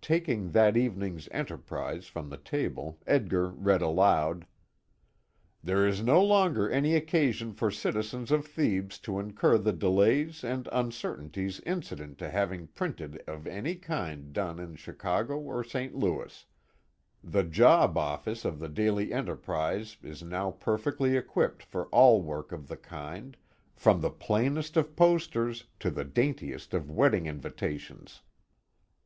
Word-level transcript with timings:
Taking 0.00 0.52
that 0.52 0.74
evening's 0.74 1.28
Enterprise 1.32 2.06
from 2.06 2.30
the 2.30 2.38
table 2.38 2.98
Edgar 3.06 3.50
read 3.50 3.82
aloud: 3.82 4.46
"There 5.62 5.86
is 5.86 6.02
no 6.02 6.24
longer 6.24 6.70
any 6.70 6.94
occasion 6.96 7.52
for 7.52 7.70
citizens 7.70 8.30
of 8.30 8.46
Thebes 8.46 8.98
to 9.00 9.20
incur 9.20 9.58
the 9.58 9.74
delays 9.74 10.42
and 10.44 10.66
uncertainties 10.72 11.60
incident 11.66 12.16
to 12.20 12.30
having 12.30 12.68
printing 12.68 13.18
of 13.26 13.46
any 13.46 13.74
kind 13.74 14.32
done 14.32 14.58
in 14.60 14.76
Chicago 14.76 15.38
or 15.38 15.62
St. 15.62 15.94
Louis. 15.94 16.46
The 17.22 17.44
job 17.44 17.98
office 17.98 18.46
of 18.46 18.60
the 18.60 18.68
Daily 18.70 19.12
Enterprise 19.12 19.98
is 20.02 20.22
now 20.22 20.52
perfectly 20.52 21.18
equipped 21.18 21.62
for 21.62 21.84
all 21.88 22.22
work 22.22 22.50
of 22.50 22.66
the 22.68 22.78
kind, 22.78 23.36
from 23.76 24.00
the 24.00 24.08
plainest 24.08 24.78
of 24.78 24.96
posters 24.96 25.66
to 25.80 25.90
the 25.90 26.06
daintiest 26.06 26.72
of 26.72 26.90
wedding 26.90 27.26
invitations." 27.26 28.22